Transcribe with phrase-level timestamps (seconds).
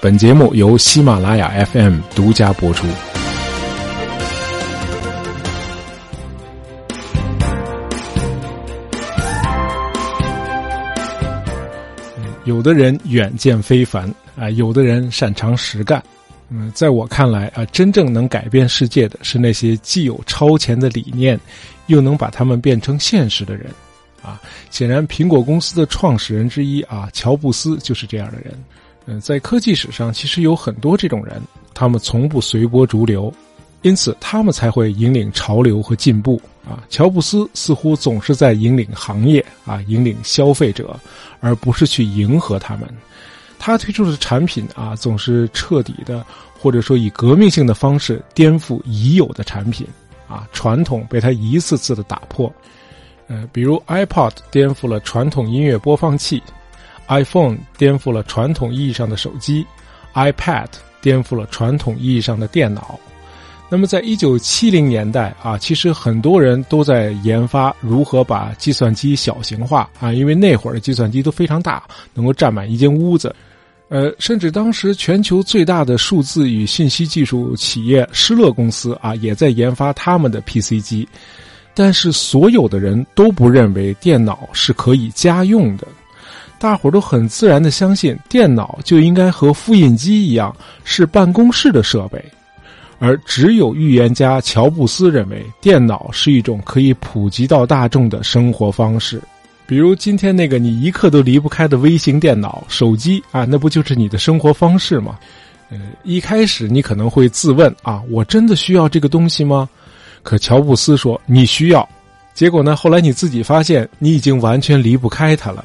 [0.00, 2.86] 本节目由喜马拉雅 FM 独家播出。
[12.44, 16.00] 有的人远见非凡啊，有的人擅长实干。
[16.48, 21.38] 嗯，在我看来啊，真正能改变世界的是那些既有超前的理念，
[21.88, 23.66] 又能把它们变成现实的人。
[24.22, 24.40] 啊，
[24.70, 28.54] 显然苹果公司的创始人之一啊，乔布斯就是这样的人。
[29.10, 31.40] 嗯，在科技史上，其实有很多这种人，
[31.72, 33.32] 他们从不随波逐流，
[33.80, 36.38] 因此他们才会引领潮流和进步。
[36.68, 40.94] 啊，乔布斯似乎总是在引领行业啊，引领消费者，
[41.40, 42.86] 而不是去迎合他们。
[43.58, 46.22] 他推出的产品啊，总是彻底的，
[46.60, 49.86] 或者说以革命性的方式颠覆已有的产品，
[50.28, 52.52] 啊，传统被他一次次的打破。
[53.28, 56.42] 呃，比如 iPod 颠覆了传统音乐播放器
[57.08, 59.66] ，iPhone 颠覆了传统意义上的手机
[60.14, 60.68] ，iPad
[61.00, 62.98] 颠覆了传统意义上的电脑。
[63.70, 71.82] 那么，在一九七零年代啊，其实很多人都在研发如何把计算机小型化啊，因为那会儿的计算机都非常大，
[72.14, 73.34] 能够占满一间屋子。
[73.90, 81.06] 呃，甚至当时全球最大的数字与信息技术企业施乐公司啊，也在研发他们的 PC 机。
[81.74, 85.86] 但是，所有的人都不认为电脑是可以家用的，
[86.58, 92.22] 大伙儿都很自然的相信电脑就应该和复印机一样是办公室的设备。
[92.98, 99.22] 而只有预言家乔布斯认为，电脑是一种可以普及到大众的生活方式。
[99.66, 105.16] 比如今天那个你一刻都离不开的微型电脑、手机啊，那不就是你的生活方式吗？
[105.70, 109.68] 呃，一开始你可能会自问啊，我真的需要这个东西吗？
[110.24, 111.88] 可乔布斯说你需要。
[112.34, 115.64] 结果呢，后来你自己发现你已经完全离不开它了。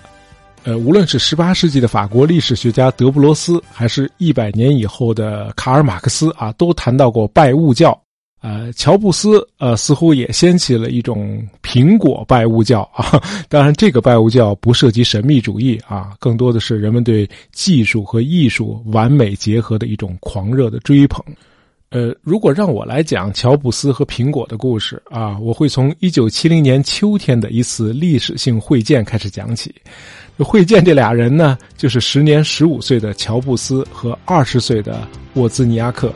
[0.64, 8.00] 呃，无论是十八世纪的法国历史学家德布罗斯，还是一百年以后的卡尔马克思啊，都谈到过拜物教。
[8.42, 21.24] 呃，乔布斯呃似乎也掀起了一种苹果拜物教啊， 当然这个拜物教不涉及神秘主义啊，更多的是人们对技术和艺术完美结合的一种狂热的追捧。
[21.90, 29.74] 呃，如果让我来讲乔布斯和苹果的故事啊，我会从一九七零年秋天的一次历史性会见开始讲起。
[30.40, 36.14] 会见这俩人呢，就是时年十五岁的乔布斯和二十岁的沃兹尼亚克。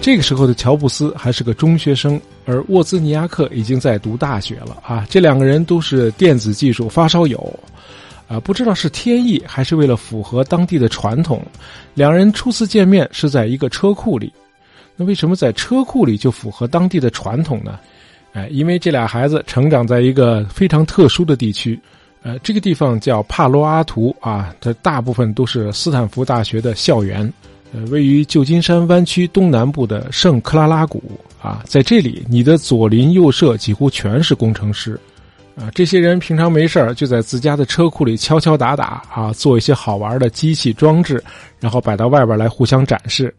[0.00, 5.06] 这个时候的乔布斯还是个中学生，而沃兹尼亚克已经在读大学了啊！
[5.10, 7.60] 这两个人都是电子技术发烧友，
[8.26, 11.44] 啊，不知道是天意还是为了符合当地的传统，
[11.92, 14.32] 两人初次见面是在一个车库里。
[14.98, 17.78] 那为什么在车库里就符合当地的传统呢？
[18.32, 21.78] 哎，因为这俩孩子成长在一个非常特殊的地区，
[22.22, 27.32] 呃，这个地方叫帕罗阿图啊，它大部分都是斯坦福大学的校园。
[27.72, 31.02] 呃，位于旧金山湾区东南部的圣克拉拉谷
[31.40, 34.98] 啊，在这里，你的左邻右舍几乎全是工程师，
[35.54, 41.22] 啊，这些人平常没事就在自家的车库里敲敲打打啊，做一些好玩的机器装置，
[41.60, 43.34] 然后摆到外边来互相展示。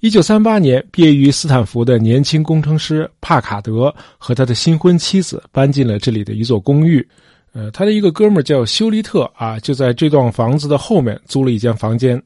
[0.00, 7.06] 一九三八年，毕业于斯坦福的年轻工程师帕卡德和他的新婚妻子搬进了这里的一座公寓。
[7.54, 12.22] 呃，他的一个哥们叫休利特啊，就在这幢房子的后面租了一间房间。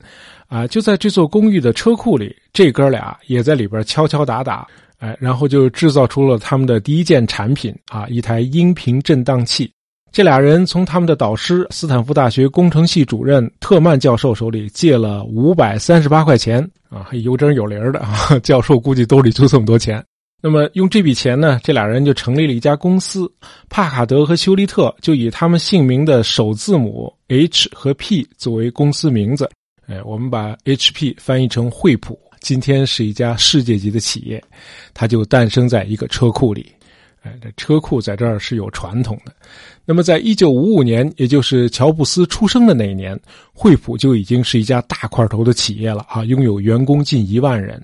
[0.49, 4.67] 啊，就在这座公寓的车库里，这哥俩也在里边敲敲打打，
[4.99, 9.71] 哎，然后就制造出了他们的第一件产品啊，一台音频震荡器。
[10.13, 20.05] 这俩人从他们的导师斯坦福大学工程系主任特曼教授手里借了五百三十八块钱啊，有整有零的啊， 教授估计兜里就这么多钱。
[20.43, 23.31] 那么用这笔钱呢，这俩人就成立了一家公司，
[23.69, 29.49] 帕卡德和休利特就以他们姓名的首字母 H 和 P 作为公司名字。
[29.87, 34.43] 哎，我们把 HP 翻译成惠普，今天是一家世界级的企业，
[34.93, 36.73] 它就诞生在一个车库里。
[37.23, 39.33] 哎，这车库在这儿是有传统的。
[39.85, 43.19] 那么，在一九五五年，也就是乔布斯出生的那一年，
[43.53, 47.83] 惠普就已经是一家大块头的企业了啊，拥有员工近一万人。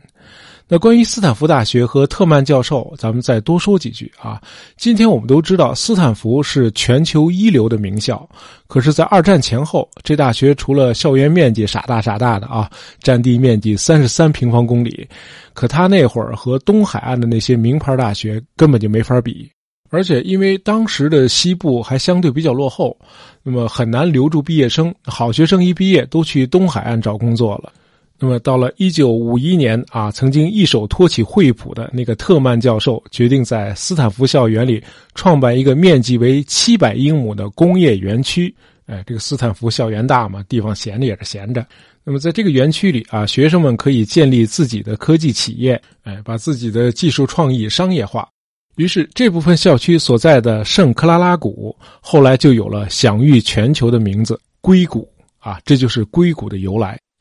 [0.69, 4.43] 那关于斯坦福大学和特曼教授，咱们再多说几句啊。
[4.77, 8.29] 今天我们都知道，斯坦福是全球一流的名校。
[8.67, 12.69] 可是，在二战前后，这大学除了校园面积傻大傻大的啊，
[13.01, 15.09] 占地面积三十三平方公里，
[15.55, 19.49] 可他那会儿和东海岸的那些名牌大学根本就没法比。
[19.91, 22.99] 而且，因为当时的西部还相对比较落后，
[23.45, 24.93] 那么很难留住毕业生。
[25.05, 27.73] 好学生一毕业都去东海岸找工作了。
[28.19, 34.83] 那么到了一九五一年啊，曾经一手托起惠普的那个特曼教授，决定在斯坦福校园里
[35.15, 38.55] 创办一个面积为七百英亩的工业园区。
[38.87, 41.67] 哎，这个斯坦福校园大嘛，地方闲着也是闲着。
[42.05, 48.29] 那么在这个园区里啊，学生们可以建立自己的科技企业，哎，把自己的技术创意商业化。
[48.77, 55.09] 于是这部分校区所在的圣克拉拉谷，后来就有了享誉全球的名字——硅谷
[55.39, 56.99] 啊，这就是硅谷的由来。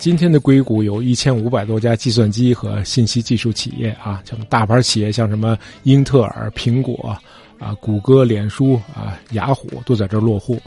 [0.00, 7.14] 今天的硅谷有一千五百多家计算机和信息技术企业啊，像大牌企业，像什么英特尔、苹果
[7.58, 10.58] 啊、谷歌、脸书啊、雅虎都在这落户。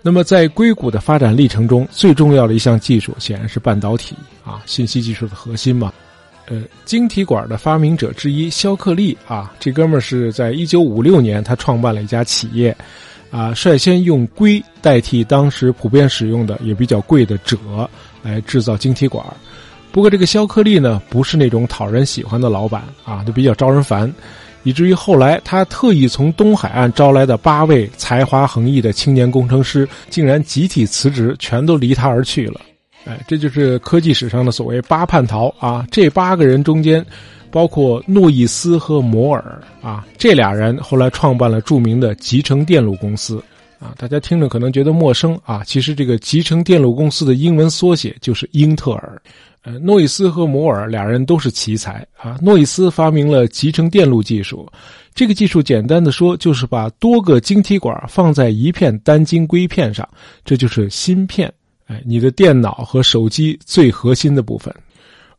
[0.00, 5.92] 那么在硅谷的发展历程中，最重要的一项技术显然是半导体啊，信息技术的核心嘛。
[6.46, 12.74] 呃，晶体管的发明者之一肖克利啊，这哥们儿是在一九五六年他创办了一家企业。
[13.30, 17.56] 啊，率先用硅代替当时普遍使用的也比较贵的锗
[18.22, 19.24] 来制造晶体管
[19.92, 24.12] 不过这个肖克利呢，不是那种讨人喜欢的老板啊，就比较招人烦，
[24.62, 32.60] 以至于后来他特意从东海岸招来的八位才华横溢的青年工程师，竟然集体辞职，全都离他而去了。
[33.04, 35.86] 哎，这就是科技史上的所谓八叛逃啊！
[35.90, 37.04] 这八个人中间。
[37.52, 43.42] 包括诺伊斯和摩尔啊，这俩人后来创办了著名的集成电路公司
[43.80, 43.94] 啊。
[43.98, 49.20] 大家听着可能觉得陌生啊，其实这个集成电路公司的英文缩写就是英特尔。
[49.62, 52.38] 呃，诺伊斯和摩尔俩人都是奇才啊。
[52.40, 54.66] 诺伊斯发明了集成电路技术，
[55.14, 60.08] 这个技术简单的说就是把多个晶体管放在一片单晶硅片上，
[60.44, 61.52] 这就是芯片。
[61.88, 64.74] 哎，你的电脑和手机最核心的部分。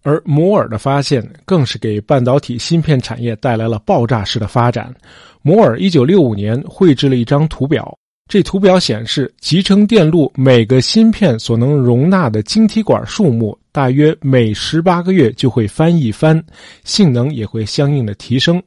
[0.04, 4.94] 而摩尔的发现更是给半导体芯片产业带来了爆炸式的发展。
[5.42, 7.98] 摩尔1965年绘制了一张图表，
[8.28, 16.42] 这图表显示，集成电路每个芯片所能容纳的晶体管数目，大约每十八个月就会翻一番，
[16.86, 18.62] 性能也会相应的提升。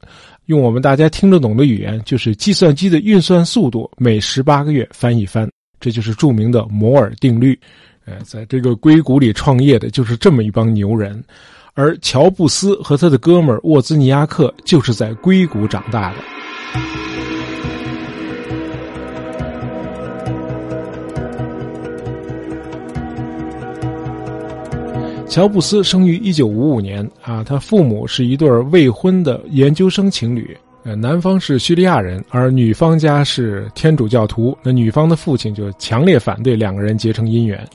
[0.46, 5.48] 用我们大家听得懂的语言，就是计算机的运算速度每十八个月翻一番，
[5.80, 7.58] 这就是著名的摩尔定律。
[8.04, 11.24] 呃，在这个硅谷里创业的就是这么一帮牛人，
[11.72, 16.16] 而乔布斯和他的哥们沃兹尼亚克就是在硅谷长大的。
[25.34, 37.66] 乔布斯生于一九五五年啊，他父母是一对未婚的研究生情侣，呃，男方是叙利亚人，而女方家是天主教徒，那女方的父亲就强烈反对两个人结成姻缘。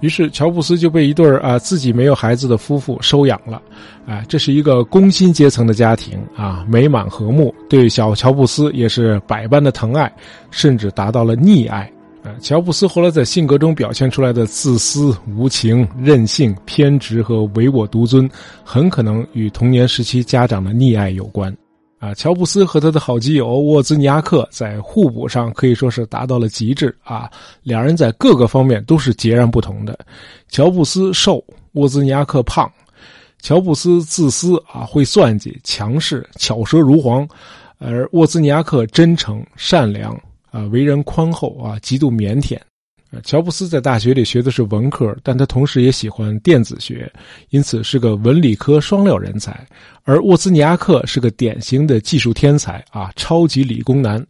[0.00, 3.60] 于是，乔布斯就被一对儿啊自己没有孩子的夫妇收养了，
[4.06, 10.10] 啊，这是一个工薪阶层的家庭啊，美满和睦，对小乔布斯也是百般的疼爱，
[10.50, 11.86] 甚至达到了溺爱。
[12.24, 18.28] 啊，乔布斯后来在性格中表现出来的自私、无情、任性、偏执和唯我独尊，
[18.64, 21.54] 很可能与童年时期家长的溺爱有关。
[21.98, 27.30] 啊，乔布斯和他的好基友沃兹尼亚克在互补上可以说是达到了极致啊！
[27.62, 29.98] 两人在各个方面都是截然不同的。
[30.48, 32.70] 乔布斯瘦，沃兹尼亚克胖。
[33.40, 37.26] 乔布斯自私啊，会算计，强势，巧舌如簧；
[37.78, 40.18] 而沃兹尼亚克真诚、善良
[40.54, 42.56] 啊，为人宽厚啊，极度腼腆。
[43.22, 47.10] 乔布斯在大学里学的是文科，但他同时也喜欢电子学，
[47.50, 49.66] 因此是个文理科双料人才。
[50.02, 54.24] 而沃兹尼亚克是个典型的技术天才啊，超级理工男，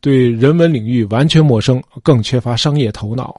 [0.00, 3.38] 对人文领域完全陌生，更缺乏商业头脑。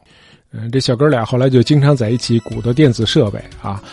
[0.52, 3.84] 嗯，这小哥俩后来就经常在一起鼓捣电子设备啊。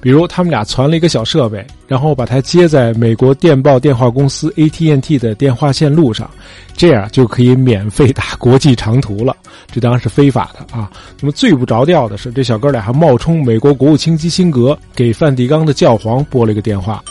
[0.00, 6.30] 比如，他们俩传了一个小设备，然后把它接在美国电报电话公司 AT&T 的电话线路上，
[6.74, 9.36] 这样就可以免费打国际长途了。
[9.70, 10.90] 这当然是非法的啊！
[11.20, 17.04] 那么最不着调的是，这小哥俩还冒充美国国务卿基辛格，给梵蒂冈的教皇拨了一个电话。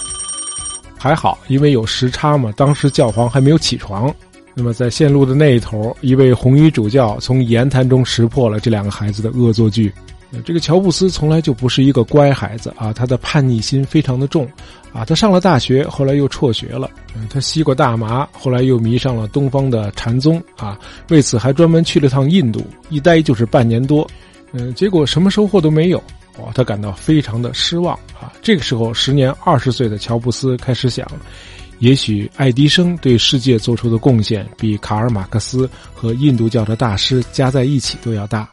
[0.98, 4.13] 还好，因为有时差嘛，当时教皇还没有起床。
[4.55, 9.93] 那么在线路的那一头，一位红衣主教从言谈中识破了这两个孩子的恶作剧。
[10.45, 14.48] 这个乔布斯从来就不是一个乖孩子啊，他的叛逆心非常的重，
[14.93, 16.89] 啊，他上了大学，后来又辍学了，
[17.29, 20.77] 他吸过大麻，后来又迷上了东方的禅宗，啊，
[21.09, 24.07] 为此还专门去了趟印度，一待就是半年多，
[24.51, 25.98] 嗯，结果什么收获都没有，
[26.38, 28.31] 哇，他感到非常的失望啊。
[28.41, 31.07] 这个时候，时年二十岁的乔布斯开始想，
[31.79, 38.48] 也许爱迪生对世界做出的贡献比卡尔马克思和印度教的大师加在一起都要大。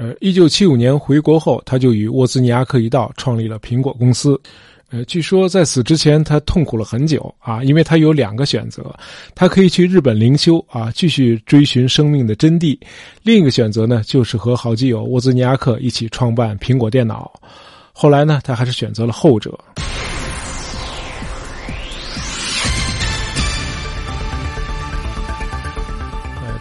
[0.00, 4.40] 呃，一九七五年回国后，他就与沃兹尼亚克一道创立了苹果公司。
[4.88, 8.82] 呃，据说在此之前，他痛苦了很久啊，因为他有两个选择：
[9.34, 12.78] 他可以去日本灵修啊，继续追寻生命的真谛；
[13.22, 17.30] 另一个选择呢，就是和好基友沃兹尼亚克一起创办苹果电脑。
[17.92, 19.52] 后来呢，他还是选择了后者。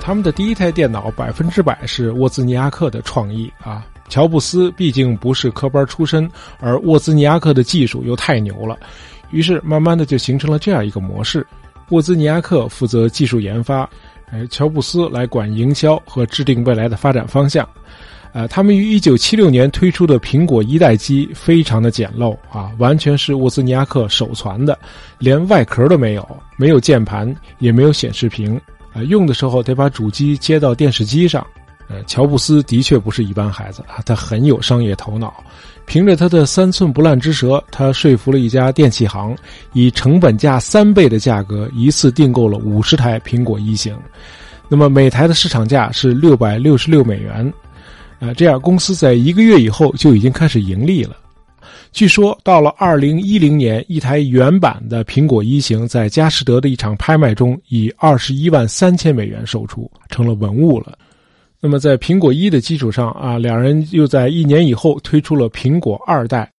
[0.09, 3.85] 他们的第一台电脑百分之百是沃兹尼亚克的创意啊。
[4.07, 6.27] 乔布斯毕竟不是科班出身，
[6.59, 8.75] 而沃兹尼亚克的技术又太牛了，
[9.29, 11.45] 于是慢慢的就形成了这样一个模式：
[11.89, 13.87] 沃兹尼亚克负责技术研发，
[14.31, 17.69] 呃，乔布斯来管营销和制定未来的发展方向。
[18.31, 24.75] 呃，他们于1976年推出的苹果一代机非常的简陋啊，完全是沃兹尼亚克手传的，
[25.19, 28.59] 连外壳都没有，没有键盘，也没有显示屏，
[29.05, 31.45] 用的时候得把主机接到电视机上。
[31.87, 35.43] 呃，乔布斯的确不是一般孩子啊，他很有商业头脑。
[35.87, 39.35] 凭着他的三寸不烂之舌，他说服了一家电器行，
[39.73, 43.97] 以成本价三倍的价格一次订购了五十台苹果一型。
[44.67, 47.51] 那么每台的市场价是六百六十六美元。
[48.19, 51.15] 呃，这样公司在一个月以后就已经开始盈利了。
[51.91, 60.97] 据说到了二零一零年，一台原版的苹果一型在佳士得的一场拍卖中以二十一万三千美元售出，成了文物了。
[61.61, 66.49] 那么，在苹果一的基础上啊，两人又在一年以后推出了苹果二代，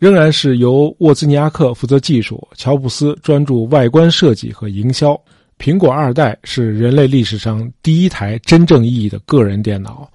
[0.00, 5.16] 仍然是由沃兹尼亚克负责技术，乔布斯专注外观设计和营销。
[5.60, 10.08] 苹果二代是人类历史上第一台真正意义的个人电脑，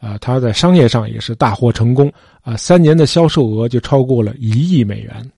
[0.00, 2.12] 啊，它在商业上也是大获成功，
[2.42, 5.30] 啊，三年的销售额就超过了一亿美元。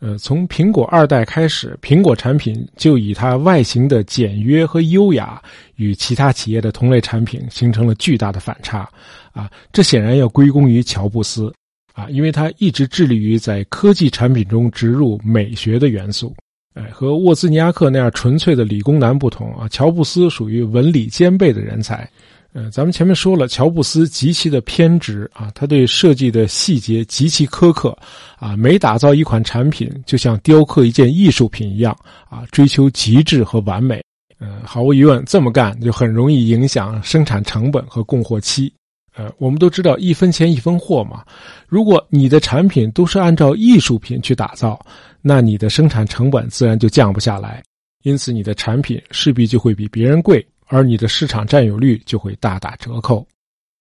[0.00, 5.40] 呃，从苹果二代开始，苹果产品就以它外形的简约和优雅，
[5.76, 8.88] 与其他企业的同类产品形成了巨大的反差。
[9.32, 11.54] 啊，这显然要归功于乔布斯，
[11.94, 16.34] 啊，因为他一直致力于在科技产品中植入美学的元素。
[16.74, 22.08] 哎，和沃兹尼亚克那样纯粹的理工男不同啊，乔布斯属于文理兼备的人才。
[22.54, 27.96] 呃，咱们前面说了，乔布斯极其的偏执啊，他对设计的细节极其苛刻，
[28.36, 31.96] 啊，每打造一款产品就像雕刻一件艺术品一样，
[32.28, 34.02] 啊，追求极致和完美。
[34.38, 38.70] 呃，毫无疑问，这么干就很容易影响生产成本和供货期。
[39.14, 41.22] 呃，我们都知道一分钱一分货嘛，
[41.68, 44.78] 如果你的产品都是按照艺术品去打造，
[45.22, 47.62] 那你的生产成本自然就降不下来，
[48.02, 50.44] 因此你的产品势必就会比别人贵。
[50.72, 53.26] 而你的市场占有率就会大打折扣，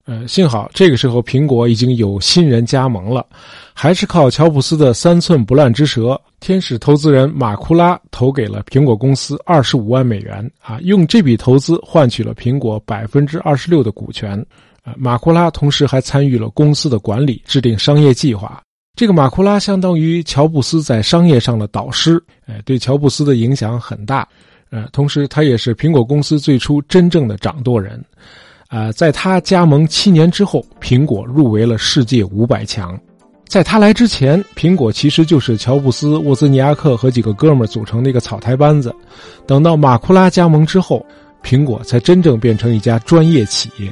[0.03, 3.25] 呃，幸好这个时候苹果已经有新人加盟了，
[3.73, 14.37] 还是靠乔布斯的三寸不烂之舌，天使投资人马库拉投给了苹果公司二十五万美元，啊，用这笔投资换取了苹果百分之二十六的股权，
[14.83, 18.61] 啊，马库拉同时还参与了公司的管理，制定商业计划。
[18.97, 24.27] 这个马库拉相当于乔布斯在商业上的导师，哎，对乔布斯的影响很大。
[24.71, 28.03] 呃，同时他也是苹果公司最初真正的掌舵人，
[28.69, 32.99] 呃，在他加盟七年之后，苹果入围了世界五百强。
[33.45, 38.95] 在他来之前，苹果其实就是乔布斯、沃兹尼亚克和几个哥们组成的一个草台班子。
[39.45, 41.05] 等到马库拉加盟之后，
[41.43, 43.91] 苹果才真正变成一家专业企业。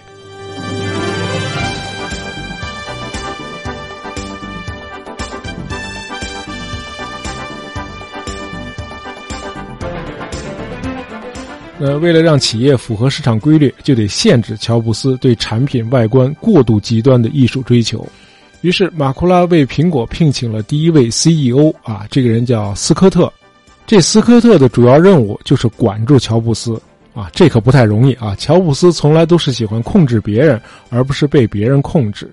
[11.79, 18.05] 呃，为了让企业符合市场规律，就得限制乔布斯对产品外观过度极端的艺术追求。
[18.59, 23.31] 于是，马库拉为苹果聘请了第一位 CEO 啊，这个人叫斯科特。
[23.87, 26.79] 这斯科特的主要任务就是管住乔布斯
[27.13, 28.35] 啊，这可不太容易啊。
[28.37, 32.29] 乔布斯从来都是喜欢控制别人，而不是被别人控制。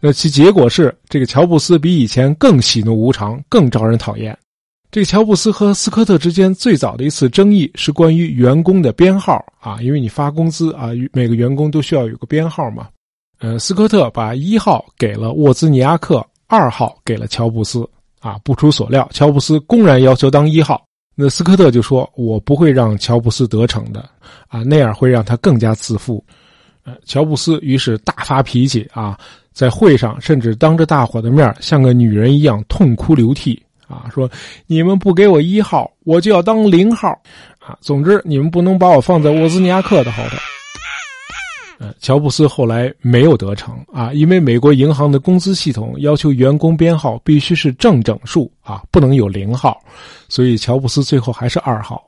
[0.00, 4.36] 那其结果是，这个乔布斯比以前更喜怒无常，更招人讨厌。
[4.90, 12.88] 这个乔布斯和斯科特之间最早的一次争议是关于员工的编号啊，因为你发工资啊，每个员工都需要有个编号嘛。
[13.38, 18.36] 呃，斯科特把一号给了沃兹尼亚克，二号给了乔布斯啊。
[18.42, 24.00] 不出所料，乔布斯公然要求当一号，那斯科特就说：“我不会让乔布斯得逞的
[24.48, 26.22] 啊，那样会让他更加自负。”
[26.82, 29.16] 呃，乔布斯于是大发脾气啊，
[29.52, 33.62] 在会上甚至当着大伙的面像个女人一样痛哭流涕。
[33.90, 34.30] 啊，说
[34.66, 37.08] 你们不给我一号，我就要当零号，
[37.58, 40.36] 啊，总之你们不能把我放在沃兹尼亚克的后头。
[41.80, 49.82] 呃，乔布斯后来没有得逞啊，因为美国银行的工资系统要求员工编号必须是正整数啊，不能有零号，
[50.28, 52.02] 所以乔布斯最后还是二号。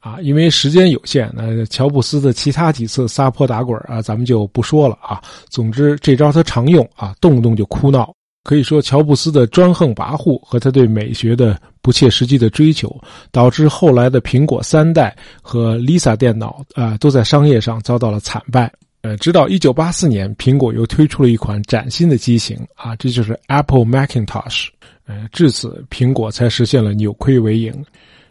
[0.00, 5.18] 啊，因为时间有限，那乔布斯的其他几次撒泼打滚啊，咱们就不说了啊。
[5.48, 8.14] 总之，这招他常用啊，动不动就哭闹。
[8.44, 12.94] 可以说，乔布斯的专横跋扈和他对美学的不切实际的追求，
[13.32, 18.70] 导致后来的苹果三代和 Lisa 电脑啊，都在商业上遭到了惨败。
[19.00, 24.68] 呃，直到1984年，苹果又推出了一款崭新的机型啊，这就是 Apple Macintosh。
[25.06, 27.72] 呃，至此，苹果才实现了扭亏为盈。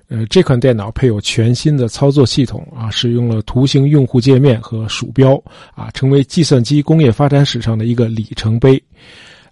[0.09, 5.41] 呃，这款电脑配有全新的操作系统啊，使用了图形用户界面和鼠标
[5.75, 8.81] 啊，成为计算机工业发展史上的一个里程碑。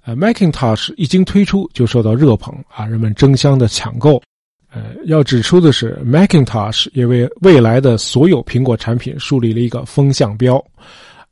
[0.03, 4.22] 呃，Macintosh 一经推出就受到热捧啊，人们争相的抢购。
[4.74, 10.63] 呃，要指出的是，Macintosh 也为未来的所有苹果产品树立了一个风向标。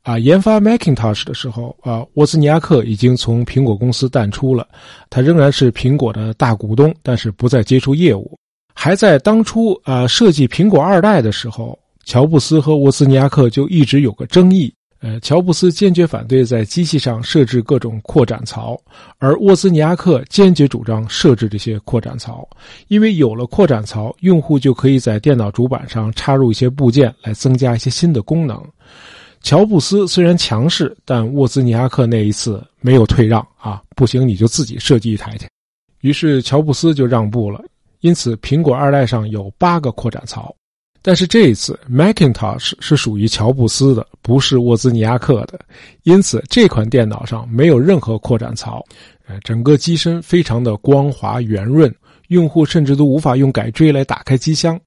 [0.02, 4.66] 啊，研发 Macintosh 的时候啊，沃兹尼亚克已经从苹果公司淡出了，
[5.10, 8.38] 他仍然是苹果的大股东，但是不再接触业务。
[8.74, 14.72] 还在当初啊设计苹果二代的时候，乔布斯和沃兹尼亚克就一直有个争议。
[15.00, 18.78] 呃，乔布斯坚决反对在机器上设置各种扩展槽，
[19.18, 22.46] 而沃兹尼亚克坚决主张设置这些扩展槽，
[22.88, 28.62] 因为有了扩展槽，用户就可以在电脑主板上插入一些部件来增加一些新的功能。
[29.42, 35.48] 乔布斯虽然强势，但沃兹尼亚克那一次没有退让啊，不行你就自己设计一台去。
[36.02, 37.64] 于是乔布斯就让步了。
[38.00, 40.54] 因此，苹果二代上有八个扩展槽，
[41.02, 45.58] 但是这一次 Macintosh 是属于乔布斯的，不是沃兹尼亚克的。
[46.02, 48.84] 因此，这款电脑上没有任何扩展槽，
[49.26, 51.94] 呃，整个机身非常的光滑圆润，
[52.28, 54.78] 用户甚至都无法用改锥来打开机箱。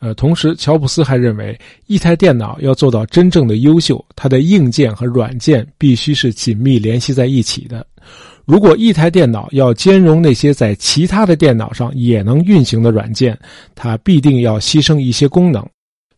[0.00, 7.86] 呃，同时，乔布斯还认为，一台电脑要做到真正的优秀，它的硬件和软件必须是紧密联系在一起的。
[8.50, 13.38] 如果一台电脑要兼容那些在其他的电脑上也能运行的软件，
[13.76, 15.64] 它必定要牺牲一些功能。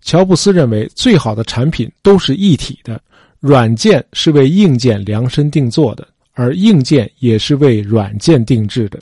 [0.01, 2.99] 乔布斯认为，最好的产品都是一体的，
[3.39, 8.99] 软件是为硬件量身定做的，而硬件也是为软件定制的。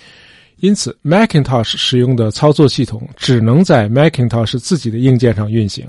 [0.58, 5.86] 因此，Macintosh 使用的操作系统只能在 Macintosh 自己的硬件上运行。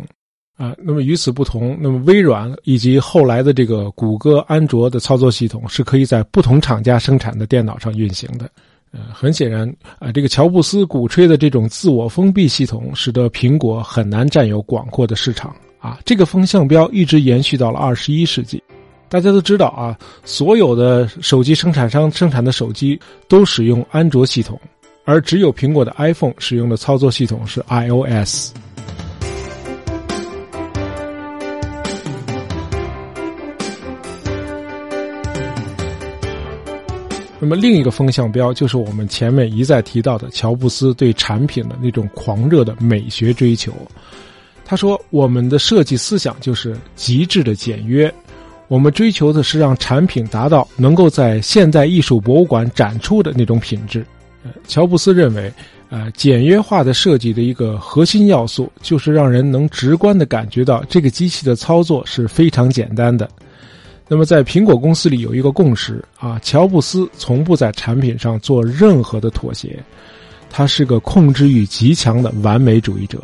[0.58, 8.50] 啊，那么与此不同，那么微软以及后来的这个谷歌安卓的操作系统是可以在不同厂家生产的电脑上运行的。
[8.92, 9.68] 呃，很显然
[10.00, 15.56] 啊，这个乔布斯鼓吹的这种自我封闭系统，使得苹果很难占有广阔的市场。
[15.80, 18.62] 啊，这个风向标一直延续到了二十一世纪。
[19.10, 24.60] 大家都知道啊，所有的手机生产商生产的手机都使用安卓系统，
[25.06, 28.54] 而只有苹果的 iPhone 使用的操作系统是 iOS。
[37.42, 43.74] 那么另一个风向标就是我们前面一再提到的乔布斯对产品的那种狂热的美学追求。
[44.64, 48.14] 他说：“我们的设计思想就是极致的简约，
[48.68, 54.06] 我们追求的是让产品达到能够在现代艺术博物馆展出的那种品质。”
[54.68, 55.52] 乔布斯认为，
[55.90, 63.28] 呃，简约化的设计的一个核心要素就是让人能直观的感觉到这个机器的操作是非常简单的。
[64.14, 69.82] 那么，在苹果公司里有一个共识啊，乔布斯从不在产品上做任何的妥协，
[70.50, 73.24] 他是个控制欲极强的完美主义者。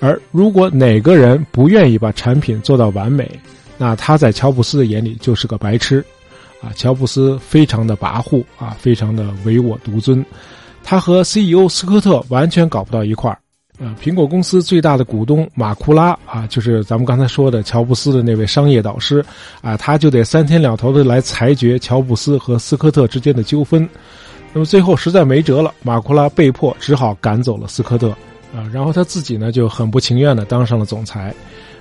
[0.00, 3.26] 而如果哪个人不愿意把产品做到完美，
[3.78, 6.04] 那他在乔布斯的眼里就是个白痴。
[6.60, 10.22] 啊，乔布斯非常的跋扈啊，非常的唯我独尊，
[10.84, 13.38] 他和 CEO 斯科特完全搞不到一块儿。
[13.78, 19.24] 呃，苹果公司最大的股东马库拉啊，就是咱们刚才说的乔布斯的那位商业导师
[19.62, 23.88] 啊，他就得三天两头的来裁决乔布斯和斯科特之间的纠纷。
[24.52, 28.10] 那么最后实在没辙了，马库拉被迫只好赶走了斯科特
[28.54, 31.34] 啊，然后他自己呢就很不情愿的当上了总裁。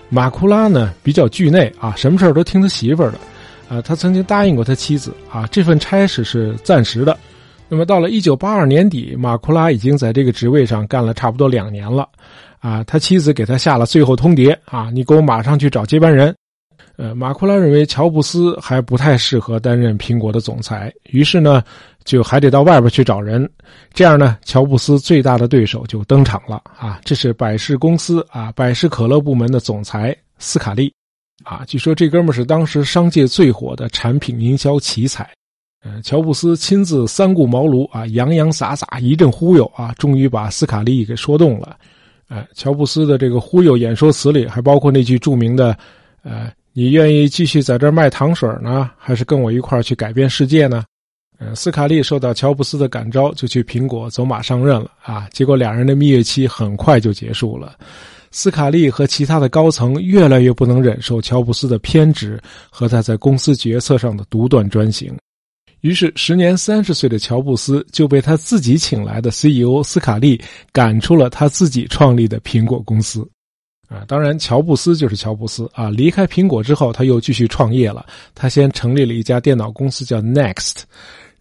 [0.10, 3.20] 马库拉呢比较惧内啊，什么事儿都听他媳妇儿的
[3.70, 7.18] 啊，他曾经答应过他妻子啊，这份差事是暂时的。
[7.74, 12.06] 那么到了一九八二年底，马库拉已经在这个职位上干了差不多两年了，
[12.60, 16.36] 啊，他妻子给他下了最后通牒啊，你给我马上去找接班人。
[16.98, 21.64] 呃，马库拉认为乔布斯还不太适合担任苹果的总裁，于是呢，
[22.04, 23.50] 就还得到外边去找人。
[23.94, 30.94] 这样呢，乔布斯最大的对手就登场了啊，这是百事公司啊，百事可乐部门的总裁斯卡利，
[31.46, 35.26] 啊，据说这哥们是当时商界最火的产品营销奇才。
[35.84, 41.76] 呃，乔布斯亲自三顾茅庐啊，洋洋洒洒一阵忽悠啊，终于把斯卡利给说动了。
[42.30, 45.76] 呃，乔布斯的这个忽悠演说词里还包括那句著名的
[46.24, 50.84] ：“呃，你愿意继续在这儿卖糖水呢，还是跟我一块儿去改变世界呢？
[51.40, 55.28] 呃，斯卡利受到乔布斯的感召，就去苹果走马上任了啊。
[55.34, 57.76] 结果两人的蜜月期很快就结束了。
[58.30, 62.40] 斯卡利和其他的高层越来越不能忍受乔布斯的偏执
[62.70, 65.14] 和他在公司决策上的独断专行，
[65.82, 70.40] 于是时年三十岁的乔布斯就被他自己请来的 CEO 斯卡利
[70.72, 73.28] 赶出了他自己创立的苹果公司。
[73.90, 75.90] 啊，当然，乔布斯就是乔布斯啊。
[75.90, 78.06] 离开苹果之后，他又继续创业了。
[78.34, 80.84] 他先成立了一家电脑公司，叫 Next，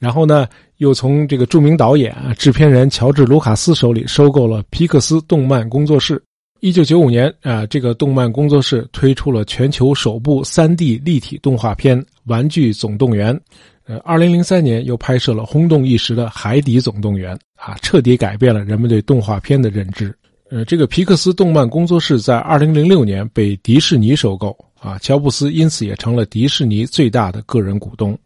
[0.01, 0.49] 然后呢，
[0.79, 6.21] 又从这个著名导演、制片人乔治·卢卡斯手里收购了皮克斯动漫工作室。
[6.59, 13.33] 一九九五年啊，这个动漫工作室推出了全球首部三 D 立体动画片《玩具总动员》。
[13.91, 20.17] 呃，二零零三年又拍摄了轰动一时的《海底总动员》啊，彻底改变了人们对动画片的认知。
[20.49, 28.17] 呃，这个皮克斯动漫工作室在二零零六年被迪士尼收购啊，乔布斯因此也成了迪士尼最大的个人股东。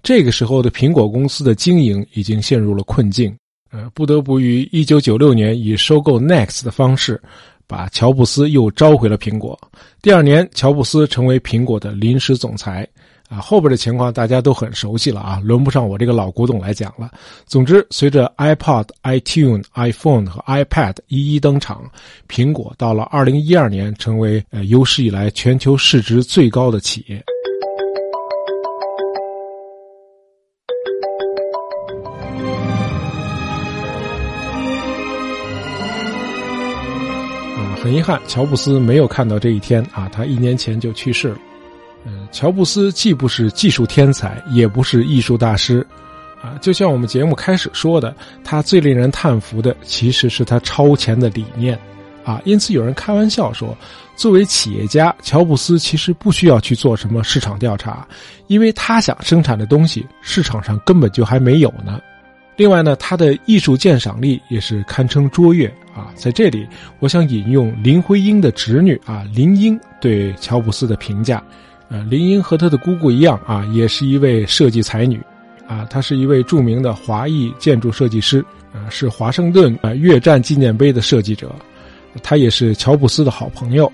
[0.00, 3.36] 这个时候的苹果公司的经营已经陷入了困境，
[3.72, 7.20] 呃，不得不于一九九六年以收购 Next 的方式，
[7.66, 9.58] 把乔布斯又召回了苹果。
[10.00, 12.86] 第二年，乔布斯成为苹果的临时总裁。
[13.28, 17.10] 啊，后边的情况大家都很熟悉了啊，轮不上我这个老古董来讲了。
[17.46, 21.90] 总之，随着 iPod、iTunes、iPhone 和 iPad 一一登场，
[22.28, 27.22] 苹果到了二零一二年成为呃有史以来全球市值最高的企业。
[37.82, 41.38] 很遗憾，乔布斯没有看到这一天啊，他一年前就去世了。
[42.30, 45.86] 乔布斯既不是技术天才，也不是艺术大师，
[46.42, 51.78] 啊，就像我们节目开始说的，他最令人叹服的其实是他超前的理念，
[52.24, 53.76] 啊，因此有人开玩笑说，
[54.16, 58.06] 作为企业家，乔布斯其实不需要去做什么市场调查，
[58.48, 62.00] 因为他想生产的东西市场上根本就还没有呢。
[62.56, 66.66] 另外呢，他的艺术鉴赏力也是堪称卓越，啊，在这里
[67.00, 71.42] 我想引用林徽因的侄女啊林英对乔布斯的评价。
[71.88, 75.20] 呃，林英和她的姑姑一样啊，也是一位设计才女，
[75.68, 81.54] 啊，她是一位著名的华裔建筑设计师，啊，是华盛顿啊越战纪念碑的设计者，
[82.22, 83.90] 她也是乔布斯的好朋友，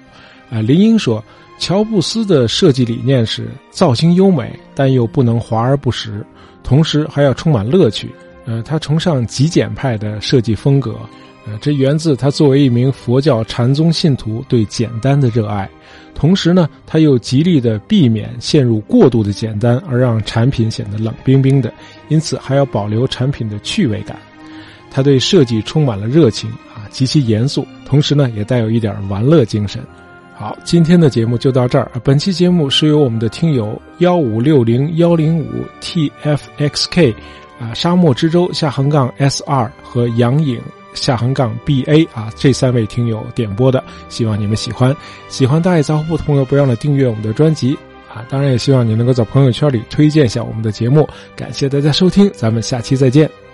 [0.50, 1.22] 啊，林英说，
[1.58, 6.24] 乔布斯的设计理念是造型优美，但又不能华而不实，
[6.62, 8.08] 同时还要充满乐趣，
[8.46, 10.94] 呃，他崇尚极简派的设计风格。
[11.60, 15.68] 这源自他作为一名佛教禅宗信徒对简单的热爱，
[16.14, 21.72] 同时呢，他又极力的避免陷入过度的简单而让产品显得冷冰冰的，
[22.08, 24.16] 因此还要保留产品的趣味感。
[24.90, 29.80] 他对设计充满了热情啊，极其严肃，同时呢，也带有一点玩乐精神。
[30.34, 31.90] 好，今天的节目就到这儿。
[32.02, 35.46] 本期节目是由我们的听友幺五六零幺零五
[35.80, 37.14] tfxk
[37.60, 40.58] 啊，沙漠之舟下横杠 s 二和杨颖。
[40.94, 44.94] 下横杠 b a 啊，这三位听友点播的，希望你们喜欢。
[45.28, 47.76] 喜欢大爱杂货铺的朋友，不要忘了订阅我们的专辑
[48.12, 48.24] 啊！
[48.28, 51.08] 当然也希望你能够在朋友圈里推荐一下我们的节目。
[51.36, 53.49] 感谢大家收听，咱们下期再见。